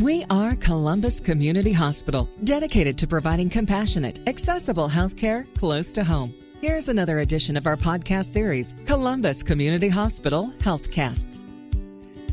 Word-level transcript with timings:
We 0.00 0.24
are 0.28 0.56
Columbus 0.56 1.20
Community 1.20 1.72
Hospital, 1.72 2.28
dedicated 2.42 2.98
to 2.98 3.06
providing 3.06 3.48
compassionate, 3.48 4.18
accessible 4.26 4.88
healthcare 4.88 5.46
close 5.56 5.92
to 5.92 6.02
home. 6.02 6.34
Here's 6.60 6.88
another 6.88 7.20
edition 7.20 7.56
of 7.56 7.68
our 7.68 7.76
podcast 7.76 8.24
series, 8.24 8.74
Columbus 8.86 9.44
Community 9.44 9.88
Hospital 9.88 10.52
Healthcasts. 10.58 11.44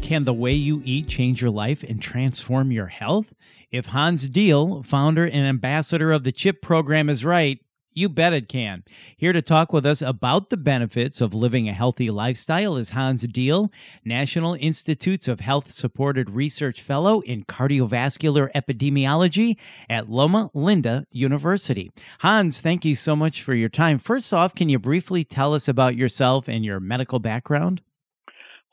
Can 0.02 0.24
the 0.24 0.34
way 0.34 0.54
you 0.54 0.82
eat 0.86 1.08
change 1.08 1.40
your 1.40 1.52
life 1.52 1.84
and 1.84 2.02
transform 2.02 2.72
your 2.72 2.88
health? 2.88 3.28
If 3.72 3.86
Hans 3.86 4.28
Diehl, 4.28 4.84
founder 4.84 5.26
and 5.28 5.46
ambassador 5.46 6.12
of 6.12 6.24
the 6.24 6.32
CHIP 6.32 6.64
program, 6.64 7.12
is 7.12 7.24
right, 7.24 7.60
you 7.94 8.08
bet 8.08 8.34
it 8.34 8.48
can. 8.48 8.84
Here 9.18 9.34
to 9.34 9.42
talk 9.42 9.74
with 9.74 9.86
us 9.86 10.02
about 10.02 10.50
the 10.50 10.58
benefits 10.58 11.20
of 11.20 11.34
living 11.34 11.68
a 11.68 11.74
healthy 11.74 12.10
lifestyle 12.10 12.78
is 12.78 12.90
Hans 12.90 13.24
Diehl, 13.26 13.70
National 14.06 14.56
Institutes 14.56 15.28
of 15.28 15.40
Health 15.40 15.72
Supported 15.72 16.30
Research 16.30 16.82
Fellow 16.82 17.22
in 17.22 17.44
Cardiovascular 17.46 18.52
Epidemiology 18.54 19.58
at 19.90 20.10
Loma 20.10 20.50
Linda 20.54 21.06
University. 21.12 21.92
Hans, 22.20 22.62
thank 22.62 22.86
you 22.86 22.96
so 22.96 23.16
much 23.16 23.44
for 23.44 23.54
your 23.54 23.70
time. 23.70 24.00
First 24.00 24.34
off, 24.34 24.56
can 24.56 24.70
you 24.70 24.80
briefly 24.80 25.24
tell 25.24 25.54
us 25.54 25.68
about 25.68 25.96
yourself 25.96 26.48
and 26.48 26.64
your 26.64 26.80
medical 26.80 27.20
background? 27.20 27.82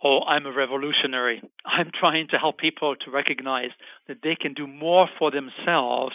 Oh, 0.02 0.20
I'm 0.28 0.46
a 0.46 0.52
revolutionary. 0.52 1.42
I'm 1.64 1.90
trying 1.98 2.28
to 2.28 2.38
help 2.38 2.58
people 2.58 2.94
to 3.04 3.10
recognize 3.10 3.70
that 4.06 4.18
they 4.22 4.36
can 4.40 4.54
do 4.54 4.66
more 4.66 5.08
for 5.18 5.32
themselves 5.32 6.14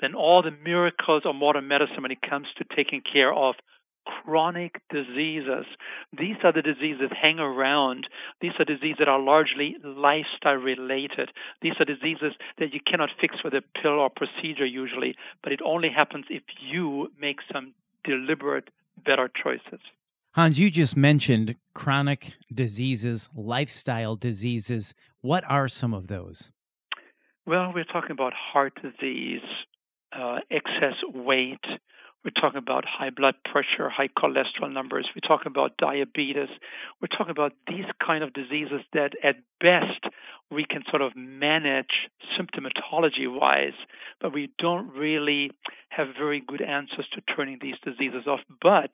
than 0.00 0.14
all 0.14 0.42
the 0.42 0.50
miracles 0.50 1.22
of 1.24 1.34
modern 1.34 1.68
medicine 1.68 2.02
when 2.02 2.10
it 2.10 2.22
comes 2.22 2.46
to 2.56 2.64
taking 2.76 3.00
care 3.00 3.32
of 3.32 3.54
chronic 4.24 4.80
diseases. 4.90 5.66
These 6.16 6.36
are 6.42 6.52
the 6.52 6.62
diseases 6.62 7.00
that 7.08 7.16
hang 7.16 7.38
around. 7.38 8.06
These 8.40 8.52
are 8.58 8.64
diseases 8.64 8.96
that 9.00 9.08
are 9.08 9.20
largely 9.20 9.76
lifestyle 9.84 10.54
related. 10.54 11.30
These 11.62 11.74
are 11.78 11.84
diseases 11.84 12.32
that 12.58 12.72
you 12.72 12.80
cannot 12.86 13.10
fix 13.20 13.36
with 13.44 13.54
a 13.54 13.62
pill 13.80 13.98
or 13.98 14.10
procedure 14.10 14.66
usually, 14.66 15.14
but 15.42 15.52
it 15.52 15.60
only 15.64 15.90
happens 15.94 16.26
if 16.30 16.42
you 16.60 17.10
make 17.20 17.38
some 17.52 17.74
deliberate, 18.04 18.68
better 19.04 19.30
choices. 19.42 19.80
Hans, 20.32 20.58
you 20.58 20.70
just 20.70 20.96
mentioned 20.96 21.54
chronic 21.74 22.32
diseases, 22.54 23.28
lifestyle 23.34 24.16
diseases. 24.16 24.94
What 25.20 25.44
are 25.48 25.68
some 25.68 25.92
of 25.94 26.06
those? 26.06 26.50
Well, 27.46 27.72
we're 27.74 27.84
talking 27.84 28.10
about 28.10 28.34
heart 28.34 28.78
disease, 28.82 29.40
uh, 30.12 30.38
excess 30.50 30.94
weight. 31.12 31.64
We're 32.24 32.40
talking 32.40 32.58
about 32.58 32.84
high 32.84 33.10
blood 33.10 33.36
pressure, 33.44 33.88
high 33.88 34.08
cholesterol 34.08 34.72
numbers. 34.72 35.08
We're 35.14 35.26
talking 35.26 35.50
about 35.50 35.76
diabetes. 35.78 36.48
We're 37.00 37.16
talking 37.16 37.30
about 37.30 37.52
these 37.68 37.84
kind 38.04 38.24
of 38.24 38.32
diseases 38.32 38.80
that, 38.92 39.12
at 39.22 39.36
best, 39.60 40.12
we 40.50 40.64
can 40.68 40.82
sort 40.90 41.00
of 41.00 41.12
manage 41.14 42.10
symptomatology 42.38 43.32
wise, 43.32 43.78
but 44.20 44.34
we 44.34 44.50
don't 44.58 44.88
really 44.94 45.52
have 45.90 46.08
very 46.18 46.42
good 46.44 46.60
answers 46.60 47.06
to 47.14 47.20
turning 47.34 47.58
these 47.60 47.76
diseases 47.84 48.26
off. 48.26 48.40
But 48.60 48.90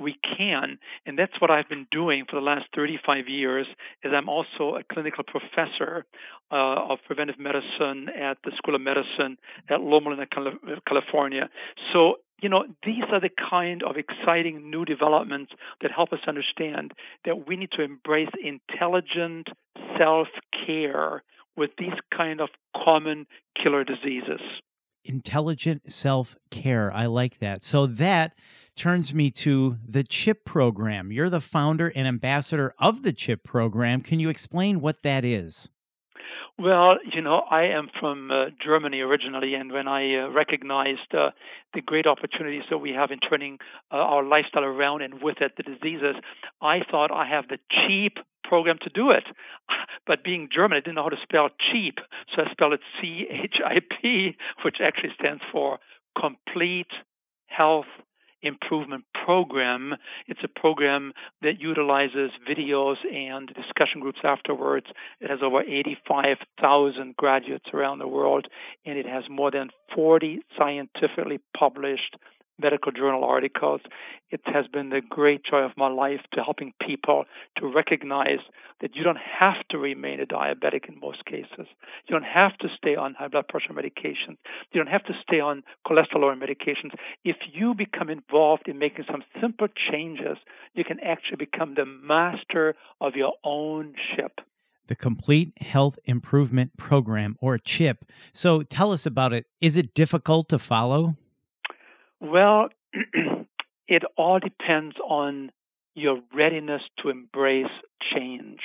we 0.00 0.16
can 0.36 0.78
and 1.06 1.18
that's 1.18 1.40
what 1.40 1.50
i've 1.50 1.68
been 1.68 1.86
doing 1.90 2.24
for 2.28 2.36
the 2.36 2.44
last 2.44 2.64
35 2.74 3.28
years 3.28 3.66
is 4.02 4.12
i'm 4.14 4.28
also 4.28 4.76
a 4.76 4.82
clinical 4.92 5.24
professor 5.24 6.06
uh, 6.52 6.90
of 6.90 6.98
preventive 7.06 7.38
medicine 7.38 8.08
at 8.08 8.38
the 8.44 8.50
school 8.56 8.74
of 8.74 8.80
medicine 8.80 9.36
at 9.68 9.80
loma 9.80 10.10
linda 10.10 10.26
california. 10.86 11.48
So 11.92 12.16
you 12.42 12.48
know 12.48 12.64
these 12.84 13.04
are 13.12 13.20
the 13.20 13.30
kind 13.50 13.82
of 13.82 13.96
exciting 13.96 14.70
new 14.70 14.84
developments 14.84 15.52
that 15.82 15.90
help 15.94 16.12
us 16.12 16.20
understand 16.26 16.92
that 17.24 17.46
we 17.46 17.56
need 17.56 17.70
to 17.72 17.82
embrace 17.82 18.30
intelligent 18.42 19.48
self-care 19.98 21.22
with 21.56 21.70
these 21.78 21.98
kind 22.16 22.40
of 22.40 22.48
common 22.84 23.26
killer 23.62 23.84
diseases. 23.84 24.40
Intelligent 25.04 25.90
self-care. 25.90 26.92
I 26.92 27.06
like 27.06 27.38
that. 27.40 27.62
So 27.64 27.86
that 27.86 28.32
turns 28.80 29.12
me 29.12 29.30
to 29.30 29.76
the 29.86 30.02
CHIP 30.02 30.46
program. 30.46 31.12
You're 31.12 31.28
the 31.28 31.42
founder 31.42 31.88
and 31.88 32.08
ambassador 32.08 32.74
of 32.78 33.02
the 33.02 33.12
CHIP 33.12 33.44
program. 33.44 34.00
Can 34.00 34.20
you 34.20 34.30
explain 34.30 34.80
what 34.80 35.02
that 35.02 35.22
is? 35.22 35.68
Well, 36.58 36.96
you 37.12 37.20
know, 37.20 37.42
I 37.50 37.64
am 37.64 37.88
from 38.00 38.30
uh, 38.30 38.46
Germany 38.64 39.00
originally, 39.00 39.52
and 39.52 39.70
when 39.70 39.86
I 39.86 40.24
uh, 40.24 40.30
recognized 40.30 41.14
uh, 41.14 41.30
the 41.74 41.82
great 41.82 42.06
opportunities 42.06 42.62
that 42.70 42.78
we 42.78 42.92
have 42.92 43.10
in 43.10 43.18
turning 43.18 43.58
uh, 43.92 43.96
our 43.96 44.24
lifestyle 44.24 44.64
around 44.64 45.02
and 45.02 45.22
with 45.22 45.42
it 45.42 45.52
the 45.58 45.62
diseases, 45.62 46.16
I 46.62 46.78
thought 46.90 47.10
I 47.12 47.28
have 47.28 47.48
the 47.48 47.58
cheap 47.70 48.16
program 48.44 48.78
to 48.82 48.90
do 48.90 49.10
it. 49.10 49.24
But 50.06 50.24
being 50.24 50.48
German, 50.52 50.78
I 50.78 50.80
didn't 50.80 50.94
know 50.94 51.02
how 51.02 51.10
to 51.10 51.22
spell 51.22 51.50
cheap, 51.70 51.98
so 52.34 52.42
I 52.42 52.50
spelled 52.50 52.72
it 52.72 52.80
C 53.00 53.26
H 53.30 53.56
I 53.64 53.80
P, 54.00 54.36
which 54.64 54.78
actually 54.82 55.12
stands 55.20 55.42
for 55.52 55.78
Complete 56.18 56.90
Health 57.46 57.86
improvement 58.42 59.04
program. 59.24 59.94
It's 60.26 60.40
a 60.42 60.60
program 60.60 61.12
that 61.42 61.60
utilizes 61.60 62.30
videos 62.48 62.96
and 63.12 63.48
discussion 63.48 64.00
groups 64.00 64.20
afterwards. 64.24 64.86
It 65.20 65.30
has 65.30 65.40
over 65.42 65.62
85,000 65.62 67.16
graduates 67.16 67.66
around 67.72 67.98
the 67.98 68.08
world, 68.08 68.46
and 68.84 68.98
it 68.98 69.06
has 69.06 69.24
more 69.30 69.50
than 69.50 69.70
40 69.94 70.40
scientifically 70.58 71.40
published 71.56 72.16
medical 72.60 72.92
journal 72.92 73.24
articles. 73.24 73.80
It 74.30 74.40
has 74.44 74.66
been 74.66 74.90
the 74.90 75.00
great 75.00 75.42
joy 75.44 75.62
of 75.62 75.72
my 75.76 75.88
life 75.88 76.20
to 76.34 76.42
helping 76.42 76.72
people 76.80 77.24
to 77.58 77.66
recognize 77.66 78.40
that 78.80 78.94
you 78.94 79.02
don't 79.02 79.18
have 79.18 79.56
to 79.70 79.78
remain 79.78 80.20
a 80.20 80.26
diabetic 80.26 80.88
in 80.88 80.98
most 81.00 81.24
cases. 81.24 81.66
You 82.06 82.12
don't 82.12 82.22
have 82.24 82.56
to 82.58 82.68
stay 82.76 82.96
on 82.96 83.14
high 83.14 83.28
blood 83.28 83.48
pressure 83.48 83.72
medications. 83.72 84.36
You 84.72 84.82
don't 84.82 84.88
have 84.88 85.04
to 85.04 85.14
stay 85.22 85.40
on 85.40 85.62
cholesterol 85.86 86.34
medications. 86.36 86.92
If 87.24 87.36
you 87.52 87.74
become 87.74 88.08
involved 88.08 88.68
in 88.68 88.78
making 88.78 89.04
some 89.10 89.22
simple 89.40 89.68
changes, 89.90 90.38
you 90.74 90.84
can 90.84 91.00
actually 91.00 91.36
become 91.36 91.74
the 91.74 91.86
master 91.86 92.74
of 93.00 93.14
your 93.16 93.34
own 93.44 93.94
ship 94.14 94.40
the 94.90 94.96
Complete 94.96 95.52
Health 95.60 95.96
Improvement 96.06 96.76
Program, 96.76 97.36
or 97.40 97.56
CHIP. 97.58 98.04
So 98.32 98.64
tell 98.64 98.90
us 98.90 99.06
about 99.06 99.32
it. 99.32 99.46
Is 99.60 99.76
it 99.76 99.94
difficult 99.94 100.48
to 100.48 100.58
follow? 100.58 101.16
Well, 102.20 102.68
it 103.88 104.02
all 104.16 104.38
depends 104.38 104.96
on 105.04 105.50
your 105.94 106.20
readiness 106.34 106.82
to 107.02 107.08
embrace 107.08 107.72
change. 108.14 108.60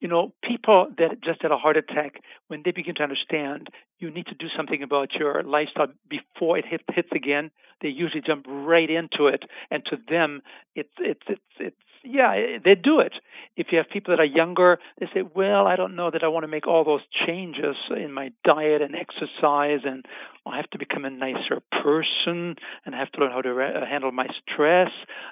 You 0.00 0.08
know, 0.08 0.32
people 0.42 0.88
that 0.98 1.22
just 1.24 1.42
had 1.42 1.50
a 1.50 1.56
heart 1.56 1.76
attack, 1.76 2.20
when 2.48 2.62
they 2.64 2.70
begin 2.70 2.94
to 2.96 3.02
understand 3.02 3.68
you 3.98 4.10
need 4.10 4.26
to 4.26 4.34
do 4.34 4.46
something 4.56 4.82
about 4.82 5.14
your 5.18 5.42
lifestyle 5.42 5.88
before 6.08 6.56
it 6.58 6.64
hit, 6.64 6.82
hits 6.94 7.08
again, 7.12 7.50
they 7.82 7.88
usually 7.88 8.22
jump 8.24 8.46
right 8.48 8.88
into 8.88 9.26
it. 9.26 9.42
And 9.70 9.84
to 9.86 9.96
them, 10.08 10.42
it's 10.74 10.92
it's 10.98 11.22
it's 11.28 11.40
it's 11.58 11.76
yeah, 12.08 12.58
they 12.64 12.74
do 12.74 13.00
it. 13.00 13.12
If 13.56 13.68
you 13.70 13.78
have 13.78 13.88
people 13.90 14.12
that 14.16 14.20
are 14.20 14.24
younger, 14.24 14.78
they 14.98 15.06
say, 15.12 15.22
well, 15.34 15.66
I 15.66 15.76
don't 15.76 15.96
know 15.96 16.10
that 16.10 16.22
I 16.22 16.28
want 16.28 16.44
to 16.44 16.48
make 16.48 16.66
all 16.66 16.84
those 16.84 17.02
changes 17.26 17.76
in 17.94 18.12
my 18.12 18.30
diet 18.44 18.82
and 18.82 18.94
exercise, 18.94 19.80
and 19.84 20.04
I 20.46 20.56
have 20.56 20.70
to 20.70 20.78
become 20.78 21.04
a 21.04 21.10
nicer 21.10 21.60
person, 21.70 22.56
and 22.86 22.94
I 22.94 22.98
have 22.98 23.10
to 23.12 23.20
learn 23.20 23.32
how 23.32 23.42
to 23.42 23.52
re- 23.52 23.74
uh, 23.74 23.84
handle 23.84 24.12
my 24.12 24.26
stress. 24.42 24.90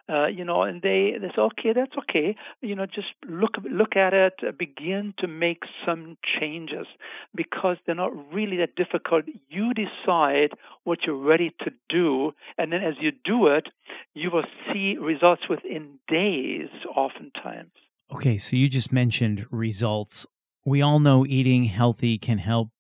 Uh, 0.09 0.27
you 0.27 0.45
know, 0.45 0.63
and 0.63 0.83
they 0.83 1.15
they 1.21 1.29
say, 1.29 1.41
okay, 1.41 1.73
that's 1.75 1.97
okay. 1.99 2.37
You 2.61 2.75
know, 2.75 2.87
just 2.87 3.09
look 3.29 3.53
look 3.71 3.97
at 3.97 4.13
it, 4.13 4.35
uh, 4.47 4.53
begin 4.53 5.15
to 5.19 5.27
make 5.27 5.63
some 5.87 6.17
changes 6.39 6.87
because 7.35 7.77
they're 7.87 7.95
not 7.95 8.13
really 8.33 8.59
that 8.59 8.77
difficult. 8.77 9.25
You 9.49 9.73
decide 9.73 10.51
what 10.85 11.01
you're 11.07 11.17
ready 11.17 11.55
to 11.65 11.71
do, 11.89 12.33
and 12.59 12.73
then 12.73 12.83
as 12.83 12.95
you 13.01 13.13
do 13.25 13.47
it, 13.47 13.69
you 14.15 14.31
will 14.31 14.45
see 14.73 14.97
results 15.01 15.43
within 15.49 15.99
days, 16.09 16.66
oftentimes. 16.95 17.73
Okay, 18.13 18.39
so 18.39 18.57
you 18.57 18.69
just 18.69 18.93
mentioned 18.93 19.47
results. 19.51 20.27
We 20.65 20.83
all 20.83 21.01
know 21.01 21.27
eating 21.27 21.65
healthy 21.65 22.19
can 22.19 22.39
help 22.39 22.71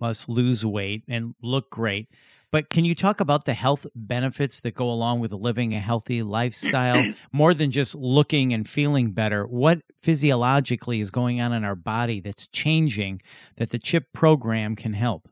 us 0.00 0.28
lose 0.28 0.64
weight 0.64 1.04
and 1.08 1.34
look 1.42 1.70
great. 1.70 2.08
But 2.50 2.70
can 2.70 2.86
you 2.86 2.94
talk 2.94 3.20
about 3.20 3.44
the 3.44 3.52
health 3.52 3.86
benefits 3.94 4.60
that 4.60 4.74
go 4.74 4.90
along 4.90 5.20
with 5.20 5.32
living 5.32 5.74
a 5.74 5.80
healthy 5.80 6.22
lifestyle 6.22 7.04
more 7.32 7.52
than 7.52 7.70
just 7.70 7.94
looking 7.94 8.54
and 8.54 8.66
feeling 8.68 9.12
better? 9.12 9.46
What 9.46 9.80
physiologically 10.02 11.00
is 11.00 11.10
going 11.10 11.40
on 11.40 11.52
in 11.52 11.64
our 11.64 11.74
body 11.74 12.20
that's 12.20 12.48
changing 12.48 13.20
that 13.58 13.70
the 13.70 13.78
CHIP 13.78 14.12
program 14.14 14.76
can 14.76 14.94
help? 14.94 15.28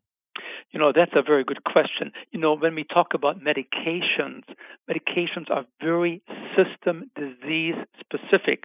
You 0.72 0.80
know, 0.80 0.92
that's 0.94 1.12
a 1.14 1.22
very 1.22 1.44
good 1.44 1.64
question. 1.64 2.12
You 2.32 2.40
know, 2.40 2.56
when 2.56 2.74
we 2.74 2.84
talk 2.84 3.14
about 3.14 3.40
medications, 3.40 4.42
medications 4.90 5.50
are 5.50 5.64
very 5.80 6.22
system 6.56 7.10
disease 7.16 7.76
specific. 8.00 8.64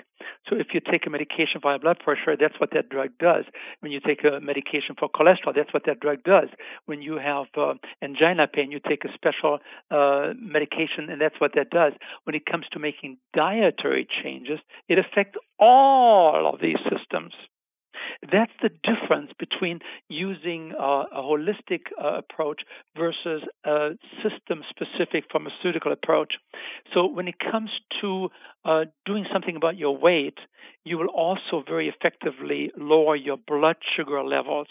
So 0.50 0.56
if 0.56 0.68
you 0.74 0.80
take 0.80 1.06
a 1.06 1.10
medication 1.10 1.62
for 1.62 1.72
high 1.72 1.78
blood 1.78 2.00
pressure, 2.00 2.36
that's 2.40 2.60
what 2.60 2.72
that 2.74 2.90
drug 2.90 3.10
does. 3.20 3.46
When 3.80 3.92
you 3.92 4.00
take 4.00 4.24
a 4.24 4.40
medication 4.40 4.96
for 4.98 5.10
cholesterol, 5.10 5.56
that's 5.56 5.74
what 5.74 5.84
that 5.86 6.00
drug 6.00 6.24
does. 6.24 6.50
When 6.86 7.02
you 7.02 7.18
have 7.18 7.46
uh, 7.56 7.74
angina 8.02 8.48
pain, 8.48 8.72
you 8.72 8.80
take 8.80 9.06
a 9.06 9.14
special 9.14 9.60
uh, 9.90 10.34
medication, 10.40 11.10
and 11.10 11.22
that's 11.22 11.40
what 11.40 11.52
that 11.56 11.70
does. 11.70 11.94
When 12.24 12.36
it 12.36 12.46
comes 12.46 12.66
to 12.74 12.80
making 12.80 13.18
dietary 13.34 14.08
changes, 14.24 14.60
it 14.90 14.98
affects 14.98 15.38
all 15.60 16.52
of 16.54 16.62
these 16.62 16.80
systems. 16.90 17.34
That's 18.32 18.52
the 18.62 18.70
difference 18.70 19.32
between 19.38 19.80
using 20.10 20.74
uh, 20.80 21.06
a 21.12 21.22
holistic 21.22 21.82
uh, 22.02 22.18
approach 22.20 22.62
versus 22.98 23.44
a 23.66 23.92
system 24.24 24.64
specific 24.70 25.26
pharmaceutical 25.32 25.92
approach. 25.92 26.34
So, 26.94 27.08
when 27.08 27.28
it 27.28 27.36
comes 27.40 27.70
to 28.02 28.30
uh, 28.66 28.86
doing 29.06 29.26
something 29.32 29.56
about 29.56 29.78
your 29.78 29.98
weight, 29.98 30.38
you 30.84 30.98
will 30.98 31.08
also 31.08 31.64
very 31.68 31.88
effectively 31.90 32.72
lower 32.76 33.16
your 33.16 33.38
blood 33.38 33.76
sugar 33.96 34.24
levels. 34.24 34.68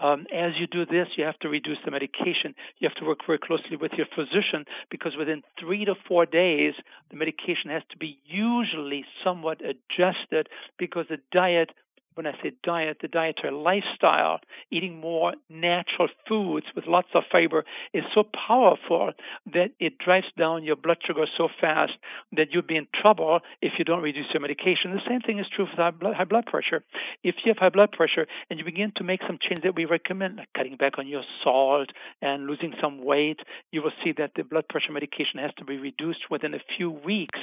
Um, 0.00 0.26
as 0.34 0.52
you 0.58 0.66
do 0.66 0.84
this, 0.84 1.08
you 1.16 1.24
have 1.24 1.38
to 1.40 1.48
reduce 1.48 1.78
the 1.84 1.90
medication. 1.90 2.54
You 2.78 2.88
have 2.88 2.96
to 2.96 3.06
work 3.06 3.20
very 3.26 3.38
closely 3.38 3.76
with 3.76 3.92
your 3.92 4.06
physician 4.14 4.66
because 4.90 5.12
within 5.18 5.42
three 5.58 5.84
to 5.86 5.94
four 6.06 6.26
days, 6.26 6.74
the 7.10 7.16
medication 7.16 7.70
has 7.70 7.82
to 7.90 7.96
be 7.96 8.18
usually 8.26 9.04
somewhat 9.24 9.60
adjusted 9.60 10.48
because 10.78 11.06
the 11.08 11.18
diet 11.32 11.70
when 12.16 12.26
I 12.26 12.32
say 12.42 12.52
diet, 12.64 12.98
the 13.02 13.08
dietary 13.08 13.52
lifestyle, 13.52 14.40
eating 14.70 14.98
more 14.98 15.34
natural 15.50 16.08
foods 16.26 16.64
with 16.74 16.86
lots 16.86 17.08
of 17.14 17.24
fiber 17.30 17.64
is 17.92 18.04
so 18.14 18.24
powerful 18.24 19.12
that 19.52 19.72
it 19.78 19.98
drives 19.98 20.26
down 20.38 20.64
your 20.64 20.76
blood 20.76 20.96
sugar 21.06 21.26
so 21.36 21.48
fast 21.60 21.92
that 22.32 22.48
you'll 22.50 22.62
be 22.62 22.76
in 22.76 22.86
trouble 23.00 23.40
if 23.60 23.74
you 23.78 23.84
don't 23.84 24.02
reduce 24.02 24.26
your 24.32 24.40
medication. 24.40 24.92
The 24.92 25.00
same 25.06 25.20
thing 25.20 25.38
is 25.38 25.46
true 25.54 25.66
for 25.66 25.76
high 25.76 26.24
blood 26.24 26.46
pressure. 26.46 26.82
If 27.22 27.36
you 27.44 27.50
have 27.50 27.58
high 27.58 27.68
blood 27.68 27.92
pressure 27.92 28.26
and 28.48 28.58
you 28.58 28.64
begin 28.64 28.92
to 28.96 29.04
make 29.04 29.20
some 29.26 29.38
changes 29.38 29.64
that 29.64 29.76
we 29.76 29.84
recommend, 29.84 30.36
like 30.36 30.48
cutting 30.56 30.76
back 30.76 30.98
on 30.98 31.06
your 31.06 31.22
salt 31.44 31.90
and 32.22 32.46
losing 32.46 32.72
some 32.80 33.04
weight, 33.04 33.40
you 33.72 33.82
will 33.82 33.92
see 34.02 34.12
that 34.16 34.30
the 34.36 34.42
blood 34.42 34.68
pressure 34.68 34.92
medication 34.92 35.38
has 35.38 35.50
to 35.58 35.66
be 35.66 35.76
reduced 35.76 36.30
within 36.30 36.54
a 36.54 36.60
few 36.78 36.90
weeks 36.90 37.38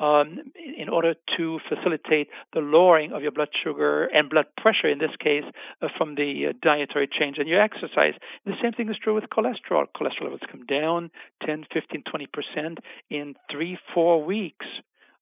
um, 0.00 0.38
in 0.76 0.88
order 0.88 1.14
to 1.36 1.60
facilitate 1.68 2.28
the 2.54 2.60
lowering 2.60 3.12
of 3.12 3.22
your 3.22 3.30
blood 3.30 3.48
sugar 3.62 4.08
and 4.16 4.30
blood 4.30 4.46
pressure 4.56 4.88
in 4.88 4.98
this 4.98 5.14
case 5.20 5.44
uh, 5.82 5.88
from 5.96 6.14
the 6.14 6.46
uh, 6.48 6.52
dietary 6.62 7.06
change 7.06 7.36
and 7.38 7.46
your 7.46 7.60
exercise. 7.60 8.14
The 8.46 8.54
same 8.62 8.72
thing 8.72 8.88
is 8.88 8.96
true 8.96 9.14
with 9.14 9.24
cholesterol. 9.24 9.84
Cholesterol 9.94 10.24
levels 10.24 10.40
come 10.50 10.64
down 10.64 11.10
10, 11.44 11.66
15, 11.72 12.02
20% 12.02 12.78
in 13.10 13.34
three, 13.50 13.78
four 13.92 14.24
weeks. 14.24 14.66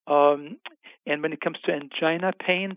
Um, 0.06 0.58
and 1.06 1.22
when 1.22 1.32
it 1.32 1.40
comes 1.40 1.58
to 1.64 1.72
angina 1.72 2.32
pain, 2.38 2.76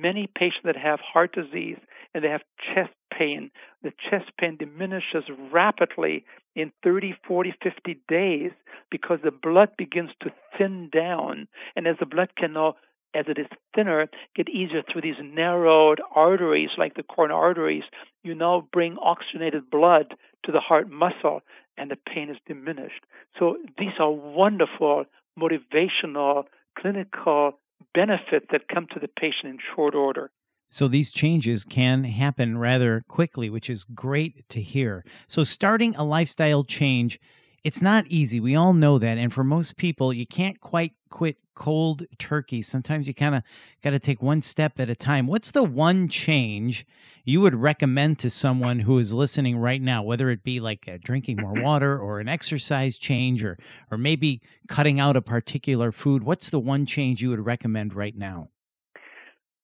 many 0.00 0.26
patients 0.34 0.64
that 0.64 0.76
have 0.76 1.00
heart 1.00 1.34
disease 1.34 1.78
and 2.14 2.24
they 2.24 2.28
have 2.28 2.42
chest 2.74 2.94
pain, 3.16 3.50
the 3.82 3.92
chest 4.10 4.30
pain 4.38 4.56
diminishes 4.56 5.24
rapidly 5.52 6.24
in 6.56 6.72
30, 6.82 7.14
40, 7.26 7.54
50 7.62 8.00
days 8.08 8.52
because 8.90 9.18
the 9.22 9.30
blood 9.30 9.68
begins 9.76 10.10
to 10.22 10.30
thin 10.56 10.88
down. 10.92 11.46
And 11.76 11.86
as 11.86 11.96
the 12.00 12.06
blood 12.06 12.30
can 12.36 12.54
now 12.54 12.76
as 13.14 13.26
it 13.28 13.38
is 13.38 13.46
thinner, 13.74 14.08
get 14.36 14.48
easier 14.48 14.82
through 14.82 15.02
these 15.02 15.20
narrowed 15.22 16.00
arteries, 16.14 16.70
like 16.76 16.94
the 16.94 17.02
coronary 17.02 17.40
arteries. 17.40 17.84
You 18.22 18.34
now 18.34 18.68
bring 18.72 18.96
oxygenated 18.98 19.70
blood 19.70 20.14
to 20.44 20.52
the 20.52 20.60
heart 20.60 20.90
muscle, 20.90 21.40
and 21.76 21.90
the 21.90 21.96
pain 21.96 22.28
is 22.30 22.36
diminished. 22.46 23.04
So 23.38 23.56
these 23.78 23.98
are 23.98 24.10
wonderful 24.10 25.04
motivational 25.38 26.44
clinical 26.78 27.52
benefits 27.94 28.46
that 28.50 28.68
come 28.72 28.86
to 28.92 29.00
the 29.00 29.08
patient 29.08 29.44
in 29.44 29.58
short 29.74 29.94
order. 29.94 30.30
So 30.70 30.86
these 30.86 31.12
changes 31.12 31.64
can 31.64 32.04
happen 32.04 32.58
rather 32.58 33.04
quickly, 33.08 33.48
which 33.48 33.70
is 33.70 33.84
great 33.94 34.46
to 34.50 34.60
hear. 34.60 35.04
So 35.26 35.42
starting 35.44 35.96
a 35.96 36.04
lifestyle 36.04 36.64
change 36.64 37.18
it's 37.64 37.82
not 37.82 38.06
easy. 38.06 38.40
We 38.40 38.54
all 38.54 38.72
know 38.72 38.98
that. 38.98 39.18
And 39.18 39.32
for 39.32 39.44
most 39.44 39.76
people, 39.76 40.12
you 40.12 40.26
can't 40.26 40.60
quite 40.60 40.92
quit 41.10 41.36
cold 41.58 42.06
turkey. 42.18 42.62
Sometimes 42.62 43.08
you 43.08 43.12
kind 43.12 43.34
of 43.34 43.42
got 43.82 43.90
to 43.90 43.98
take 43.98 44.22
one 44.22 44.40
step 44.40 44.78
at 44.78 44.88
a 44.88 44.94
time. 44.94 45.26
What's 45.26 45.50
the 45.50 45.64
one 45.64 46.08
change 46.08 46.86
you 47.24 47.40
would 47.40 47.54
recommend 47.54 48.20
to 48.20 48.30
someone 48.30 48.78
who 48.78 48.98
is 49.00 49.12
listening 49.12 49.58
right 49.58 49.82
now, 49.82 50.04
whether 50.04 50.30
it 50.30 50.44
be 50.44 50.60
like 50.60 50.84
uh, 50.86 50.98
drinking 51.02 51.38
more 51.40 51.52
water 51.62 51.98
or 51.98 52.20
an 52.20 52.28
exercise 52.28 52.96
change 52.96 53.42
or, 53.42 53.58
or 53.90 53.98
maybe 53.98 54.40
cutting 54.68 55.00
out 55.00 55.16
a 55.16 55.20
particular 55.20 55.90
food? 55.90 56.22
What's 56.22 56.50
the 56.50 56.60
one 56.60 56.86
change 56.86 57.20
you 57.20 57.30
would 57.30 57.44
recommend 57.44 57.92
right 57.92 58.16
now? 58.16 58.50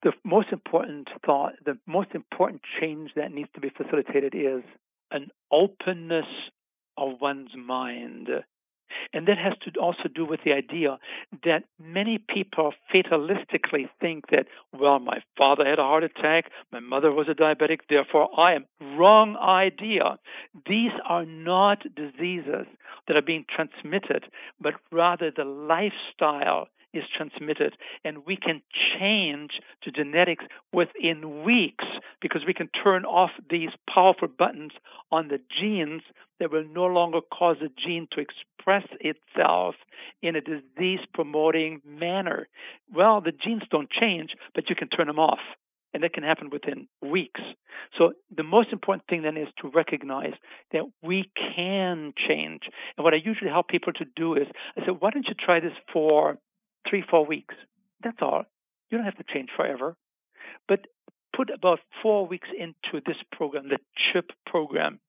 The 0.03 0.13
most 0.25 0.49
important 0.53 1.09
thought, 1.25 1.53
the 1.65 1.79
most 1.87 2.11
important 2.13 2.63
change 2.81 3.13
that 3.15 3.33
needs 3.33 3.49
to 3.55 3.61
be 3.61 3.71
facilitated 3.71 4.35
is 4.35 4.65
an 5.13 5.29
openness 5.53 6.27
of 6.97 7.21
one's 7.21 7.51
mind. 7.57 8.29
And 9.13 9.27
that 9.29 9.39
has 9.39 9.55
to 9.65 9.81
also 9.81 10.09
do 10.13 10.25
with 10.25 10.41
the 10.45 10.53
idea 10.53 10.99
that 11.45 11.65
many 11.81 12.19
people 12.19 12.73
fatalistically 12.93 13.89
think 14.01 14.29
that, 14.31 14.47
well, 14.73 14.99
my 14.99 15.23
father 15.37 15.65
had 15.65 15.79
a 15.79 15.83
heart 15.83 16.05
attack, 16.05 16.51
my 16.73 16.81
mother 16.81 17.13
was 17.13 17.29
a 17.29 17.35
diabetic, 17.35 17.81
therefore 17.89 18.29
I 18.39 18.55
am. 18.55 18.67
Wrong 18.97 19.37
idea. 19.37 20.19
These 20.67 20.93
are 21.09 21.25
not 21.25 21.83
diseases 21.95 22.67
that 23.07 23.17
are 23.17 23.23
being 23.23 23.45
transmitted, 23.55 24.25
but 24.61 24.75
rather 24.91 25.31
the 25.35 25.45
lifestyle 25.45 26.69
is 26.95 27.05
transmitted. 27.15 27.75
And 28.05 28.25
we 28.27 28.37
can 28.37 28.63
change 28.99 29.61
the 29.85 29.91
genetics 29.91 30.45
within 30.73 31.43
weeks 31.45 31.85
because 32.23 32.43
we 32.47 32.55
can 32.55 32.69
turn 32.83 33.05
off 33.05 33.31
these 33.51 33.71
powerful 33.93 34.29
buttons 34.29 34.73
on 35.11 35.29
the 35.29 35.41
genes 35.61 36.03
that 36.41 36.51
will 36.51 36.65
no 36.65 36.87
longer 36.87 37.21
cause 37.33 37.57
a 37.61 37.69
gene 37.69 38.09
to 38.13 38.21
express 38.21 38.87
itself 39.01 39.75
in 40.23 40.37
a 40.37 40.41
disease 40.41 41.01
promoting 41.13 41.81
manner. 41.87 42.49
Well, 42.93 43.21
the 43.21 43.33
genes 43.33 43.63
don't 43.71 43.91
change, 43.91 44.31
but 44.55 44.69
you 44.69 44.77
can 44.77 44.89
turn 44.89 45.07
them 45.07 45.19
off. 45.19 45.41
And 45.93 46.03
that 46.03 46.13
can 46.13 46.25
happen 46.25 46.51
within 46.51 46.89
weeks. 47.01 47.41
So 47.97 48.15
the 48.37 48.43
most 48.43 48.73
important 48.73 49.07
thing 49.09 49.23
then 49.23 49.37
is 49.37 49.47
to 49.63 49.71
recognize 49.73 50.33
that 50.73 50.83
we 51.05 51.31
can 51.55 52.13
change. 52.29 52.63
And 52.97 53.05
what 53.05 53.15
I 53.15 53.19
usually 53.25 53.51
help 53.51 53.69
people 53.69 53.93
to 53.93 54.05
do 54.17 54.35
is 54.35 54.49
I 54.77 54.81
say, 54.81 54.91
why 54.91 55.11
don't 55.11 55.29
you 55.29 55.35
try 55.35 55.61
this 55.61 55.73
for 55.93 56.37
three, 56.89 57.05
four 57.09 57.27
weeks. 57.27 57.55
That's 58.03 58.19
all. 58.21 58.45
You 58.91 58.99
don't 58.99 59.05
have 59.05 59.17
to 59.17 59.25
change 59.33 59.49
forever. 59.57 59.97
But 60.69 60.87
put 61.37 61.51
about 61.51 61.81
four 62.03 62.27
weeks 62.27 62.49
into 62.59 63.05
this 63.07 63.17
program, 63.33 63.69
the 63.69 63.79
CHIP 64.13 64.31
program. 64.47 65.01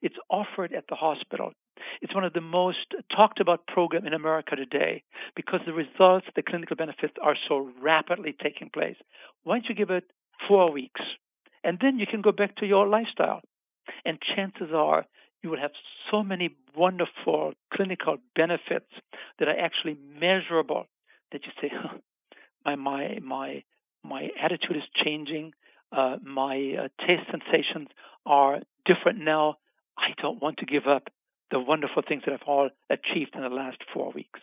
It's 0.00 0.16
offered 0.30 0.72
at 0.72 0.84
the 0.88 0.94
hospital. 0.94 1.52
It's 2.00 2.14
one 2.14 2.24
of 2.24 2.32
the 2.32 2.40
most 2.40 2.94
talked 3.14 3.40
about 3.40 3.66
program 3.66 4.06
in 4.06 4.12
America 4.12 4.56
today 4.56 5.02
because 5.34 5.60
the 5.66 5.72
results, 5.72 6.26
the 6.36 6.42
clinical 6.42 6.76
benefits 6.76 7.14
are 7.20 7.36
so 7.48 7.70
rapidly 7.80 8.34
taking 8.40 8.70
place. 8.70 8.96
Why 9.42 9.56
don't 9.56 9.68
you 9.68 9.74
give 9.74 9.90
it 9.90 10.04
four 10.48 10.70
weeks? 10.70 11.00
And 11.64 11.78
then 11.80 11.98
you 11.98 12.06
can 12.06 12.22
go 12.22 12.32
back 12.32 12.56
to 12.56 12.66
your 12.66 12.86
lifestyle. 12.86 13.40
And 14.04 14.18
chances 14.36 14.72
are 14.74 15.06
you 15.42 15.50
will 15.50 15.60
have 15.60 15.72
so 16.10 16.22
many 16.22 16.50
wonderful 16.76 17.52
clinical 17.72 18.18
benefits 18.36 18.90
that 19.38 19.48
are 19.48 19.58
actually 19.58 19.96
measurable 20.20 20.86
that 21.32 21.42
you 21.44 21.52
say, 21.60 21.70
my 22.64 22.76
my 22.76 23.18
my 23.22 23.62
my 24.04 24.28
attitude 24.42 24.76
is 24.76 24.82
changing. 25.04 25.52
Uh, 25.90 26.16
my 26.24 26.74
uh, 26.84 27.06
taste 27.06 27.28
sensations 27.30 27.88
are 28.24 28.60
different 28.86 29.18
now. 29.18 29.56
I 29.98 30.10
don't 30.20 30.40
want 30.40 30.58
to 30.58 30.66
give 30.66 30.86
up 30.86 31.08
the 31.50 31.60
wonderful 31.60 32.02
things 32.06 32.22
that 32.24 32.32
I've 32.32 32.48
all 32.48 32.70
achieved 32.88 33.34
in 33.34 33.42
the 33.42 33.48
last 33.48 33.78
four 33.92 34.10
weeks. 34.12 34.40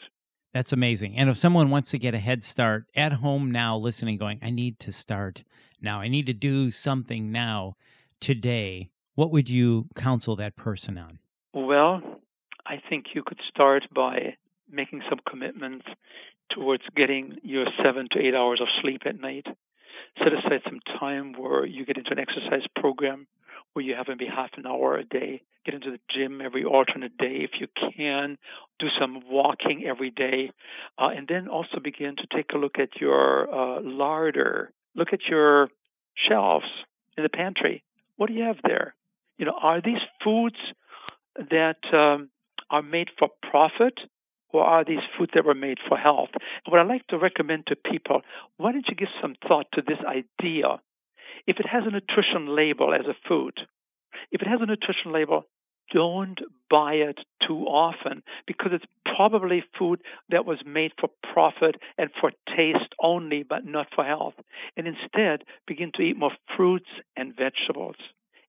That's 0.54 0.74
amazing. 0.74 1.18
And 1.18 1.30
if 1.30 1.38
someone 1.38 1.70
wants 1.70 1.92
to 1.92 2.00
get 2.00 2.14
a 2.14 2.20
head 2.20 2.44
start 2.44 2.86
at 2.96 3.12
home 3.12 3.52
now, 3.52 3.78
listening, 3.78 4.18
going, 4.18 4.40
I 4.42 4.52
need 4.52 4.80
to 4.80 4.92
start 4.92 5.44
now, 5.82 6.02
I 6.02 6.08
need 6.08 6.28
to 6.28 6.34
do 6.34 6.72
something 6.72 7.32
now, 7.32 7.76
today, 8.20 8.90
what 9.16 9.32
would 9.32 9.50
you 9.50 9.88
counsel 9.96 10.36
that 10.38 10.56
person 10.56 10.98
on? 10.98 11.20
Well, 11.54 12.02
I 12.66 12.82
think 12.90 13.08
you 13.14 13.24
could 13.24 13.40
start 13.50 13.84
by 13.94 14.36
making 14.72 15.02
some 15.10 15.20
commitments 15.28 15.86
towards 16.50 16.84
getting 16.96 17.38
your 17.44 17.66
seven 17.84 18.08
to 18.12 18.20
eight 18.20 18.36
hours 18.36 18.62
of 18.62 18.68
sleep 18.82 19.02
at 19.06 19.20
night. 19.20 19.46
Set 20.18 20.34
aside 20.34 20.62
some 20.66 20.80
time 21.00 21.34
where 21.34 21.66
you 21.66 21.86
get 21.86 21.98
into 21.98 22.12
an 22.12 22.20
exercise 22.20 22.68
program 22.76 23.28
where 23.74 23.86
you 23.86 23.96
have 23.96 24.08
maybe 24.08 24.26
half 24.26 24.50
an 24.58 24.66
hour 24.66 24.98
a 24.98 25.04
day. 25.04 25.42
Get 25.66 25.76
into 25.76 25.92
the 25.92 26.00
gym 26.10 26.42
every 26.42 26.64
alternate 26.64 27.18
day 27.18 27.48
if 27.48 27.52
you 27.60 27.68
can. 27.96 28.38
Do 28.80 28.88
some 29.00 29.22
walking 29.30 29.84
every 29.86 30.10
day. 30.10 30.52
Uh, 30.98 31.10
and 31.16 31.28
then 31.28 31.48
also 31.48 31.80
begin 31.84 32.16
to 32.18 32.28
take 32.36 32.52
a 32.54 32.58
look 32.58 32.80
at 32.80 33.00
your 33.00 33.54
uh, 33.54 33.82
larder. 33.82 34.72
Look 34.96 35.14
at 35.14 35.22
your 35.30 35.70
shelves 36.28 36.66
in 37.18 37.24
the 37.24 37.30
pantry. 37.30 37.84
What 38.18 38.28
do 38.28 38.34
you 38.34 38.44
have 38.44 38.58
there? 38.64 38.96
You 39.38 39.46
know, 39.46 39.58
are 39.62 39.82
these 39.82 40.02
foods 40.24 40.58
that 41.36 41.78
um, 41.94 42.30
are 42.70 42.82
made 42.82 43.10
for 43.18 43.30
profit 43.50 43.94
or 44.52 44.64
are 44.64 44.84
these 44.84 45.06
foods 45.18 45.32
that 45.36 45.46
were 45.46 45.56
made 45.56 45.78
for 45.88 45.98
health? 45.98 46.30
And 46.34 46.72
what 46.72 46.80
I 46.80 46.84
like 46.84 47.06
to 47.08 47.18
recommend 47.18 47.68
to 47.68 47.76
people, 47.76 48.22
why 48.58 48.72
don't 48.72 48.88
you 48.90 48.96
give 48.96 49.10
some 49.22 49.36
thought 49.48 49.68
to 49.74 49.82
this 49.86 50.00
idea? 50.06 50.80
If 51.48 51.60
it 51.60 51.68
has 51.68 51.84
a 51.86 51.92
nutrition 51.92 52.56
label 52.56 52.94
as 52.94 53.06
a 53.06 53.16
food, 53.28 53.60
if 54.32 54.42
it 54.42 54.48
has 54.48 54.60
a 54.62 54.66
nutrition 54.66 55.12
label, 55.12 55.46
don't 55.92 56.40
buy 56.70 56.94
it 56.94 57.20
too 57.48 57.66
often 57.66 58.22
because 58.46 58.72
it's 58.74 58.86
probably 59.16 59.64
food 59.78 60.02
that 60.30 60.46
was 60.46 60.60
made 60.66 60.92
for 61.00 61.10
profit 61.34 61.76
and 61.98 62.10
for 62.20 62.32
taste 62.56 62.94
only, 63.02 63.44
but 63.44 63.66
not 63.66 63.88
for 63.96 64.04
health. 64.04 64.36
And 64.78 64.88
instead, 64.88 65.46
begin 65.68 65.92
to 65.96 66.04
eat 66.04 66.18
more 66.18 66.32
fruits 66.56 66.90
and 67.18 67.36
vegetables. 67.36 67.96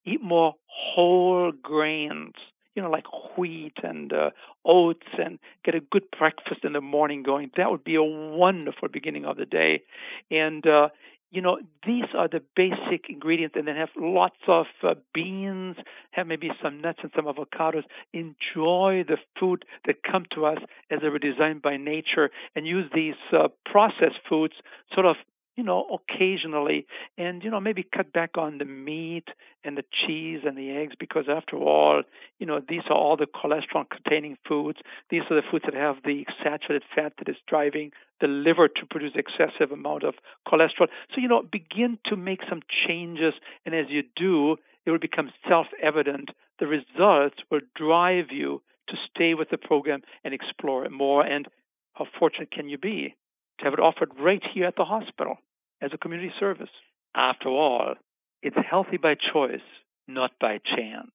Eat 0.05 0.23
more 0.23 0.55
whole 0.67 1.53
grains, 1.53 2.35
you 2.75 2.83
know, 2.83 2.91
like 2.91 3.07
wheat 3.37 3.75
and 3.83 4.13
uh, 4.13 4.31
oats, 4.65 5.07
and 5.19 5.39
get 5.65 5.75
a 5.75 5.81
good 5.81 6.05
breakfast 6.17 6.65
in 6.65 6.73
the 6.73 6.81
morning 6.81 7.23
going. 7.23 7.51
That 7.57 7.71
would 7.71 7.85
be 7.85 7.97
a 7.97 8.03
wonderful 8.03 8.89
beginning 8.89 9.25
of 9.25 9.37
the 9.37 9.47
day. 9.47 9.83
And 10.31 10.67
uh, 10.67 10.89
you 11.31 11.41
know, 11.41 11.59
these 11.87 12.07
are 12.17 12.29
the 12.29 12.43
basic 12.57 13.09
ingredients, 13.09 13.55
and 13.57 13.67
then 13.69 13.77
have 13.77 13.91
lots 13.97 14.39
of 14.49 14.67
uh, 14.83 14.95
beans, 15.15 15.77
have 16.11 16.27
maybe 16.27 16.51
some 16.63 16.81
nuts 16.81 16.99
and 17.03 17.13
some 17.15 17.27
avocados. 17.27 17.85
Enjoy 18.13 19.05
the 19.07 19.17
food 19.39 19.65
that 19.87 20.03
come 20.03 20.25
to 20.35 20.47
us 20.47 20.59
as 20.91 20.99
they 21.03 21.09
were 21.09 21.21
designed 21.21 21.63
by 21.63 21.77
nature, 21.77 22.31
and 22.57 22.67
use 22.67 22.91
these 22.93 23.15
uh, 23.33 23.49
processed 23.65 24.19
foods 24.29 24.55
sort 24.93 25.07
of 25.07 25.17
you 25.57 25.65
know, 25.65 25.99
occasionally, 25.99 26.87
and 27.19 27.43
you 27.43 27.51
know, 27.51 27.61
maybe 27.61 27.83
cut 27.83 28.13
back 28.13 28.39
on 28.39 28.59
the 28.59 28.65
meat 28.65 29.29
and 29.65 29.77
the 29.77 29.85
cheese 30.07 30.41
and 30.45 30.57
the 30.57 30.71
eggs 30.71 30.95
because, 30.99 31.25
after 31.29 31.57
all, 31.57 32.03
you 32.39 32.47
know, 32.47 32.61
these 32.67 32.83
are 32.89 32.97
all 32.97 33.17
the 33.17 33.27
cholesterol-containing 33.27 34.39
foods. 34.49 34.79
These 35.11 35.23
are 35.31 35.37
the 35.37 35.47
foods 35.51 35.65
that 35.67 35.75
have 35.75 35.97
the 36.05 36.25
saturated 36.43 36.83
fat 36.95 37.13
that 37.19 37.29
is 37.29 37.37
driving 37.47 37.91
the 38.21 38.27
liver 38.27 38.69
to 38.69 38.87
produce 38.91 39.13
excessive 39.15 39.73
amount 39.73 40.05
of 40.05 40.15
cholesterol. 40.47 40.89
So, 41.15 41.21
you 41.21 41.29
know, 41.29 41.43
begin 41.43 41.99
to 42.07 42.17
make 42.17 42.41
some 42.49 42.61
changes, 42.87 43.35
and 43.67 43.75
as 43.75 43.87
you 43.89 44.03
do, 44.17 44.57
it 44.87 44.91
will 44.91 44.99
become 44.99 45.31
self-evident. 45.49 46.31
The 46.59 46.67
results 46.67 47.37
will 47.51 47.61
drive 47.75 48.27
you 48.31 48.63
to 48.89 48.97
stay 49.15 49.35
with 49.35 49.51
the 49.51 49.59
program 49.59 50.03
and 50.25 50.33
explore 50.35 50.85
it 50.85 50.93
more. 50.93 51.23
And 51.25 51.47
how 51.95 52.07
fortunate 52.19 52.51
can 52.51 52.69
you 52.69 52.79
be 52.79 53.15
to 53.61 53.65
have 53.65 53.75
it 53.75 53.81
offered 53.81 54.11
right 54.19 54.43
here 54.53 54.67
at 54.67 54.77
the 54.77 54.85
hospital? 54.85 55.37
as 55.81 55.91
a 55.93 55.99
community 55.99 56.33
service. 56.39 56.71
After 57.15 57.49
all, 57.49 57.95
it's 58.43 58.57
healthy 58.69 58.97
by 58.97 59.15
choice, 59.33 59.61
not 60.07 60.33
by 60.41 60.59
chance. 60.77 61.11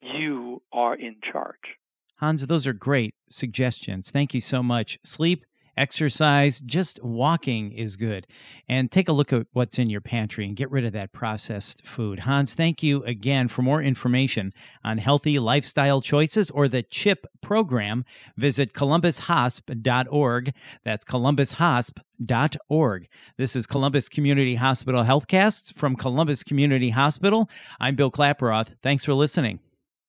You 0.00 0.62
are 0.72 0.94
in 0.94 1.16
charge. 1.32 1.76
Hans, 2.16 2.46
those 2.46 2.66
are 2.66 2.72
great 2.72 3.14
suggestions. 3.28 4.10
Thank 4.10 4.34
you 4.34 4.40
so 4.40 4.62
much. 4.62 4.98
Sleep 5.04 5.44
exercise, 5.78 6.60
just 6.60 7.02
walking 7.02 7.72
is 7.72 7.96
good. 7.96 8.26
And 8.68 8.90
take 8.90 9.08
a 9.08 9.12
look 9.12 9.32
at 9.32 9.46
what's 9.52 9.78
in 9.78 9.88
your 9.88 10.00
pantry 10.00 10.46
and 10.46 10.56
get 10.56 10.70
rid 10.70 10.84
of 10.84 10.92
that 10.92 11.12
processed 11.12 11.86
food. 11.86 12.18
Hans, 12.18 12.54
thank 12.54 12.82
you 12.82 13.02
again. 13.04 13.48
For 13.48 13.62
more 13.62 13.82
information 13.82 14.52
on 14.84 14.98
healthy 14.98 15.38
lifestyle 15.38 16.02
choices 16.02 16.50
or 16.50 16.68
the 16.68 16.82
CHIP 16.82 17.26
program, 17.40 18.04
visit 18.36 18.74
columbushosp.org. 18.74 20.52
That's 20.84 21.04
columbushosp.org. 21.04 23.08
This 23.36 23.56
is 23.56 23.66
Columbus 23.66 24.08
Community 24.08 24.54
Hospital 24.54 25.04
Healthcasts 25.04 25.76
from 25.78 25.96
Columbus 25.96 26.42
Community 26.42 26.90
Hospital. 26.90 27.48
I'm 27.80 27.96
Bill 27.96 28.10
Klaproth. 28.10 28.68
Thanks 28.82 29.04
for 29.04 29.14
listening. 29.14 29.60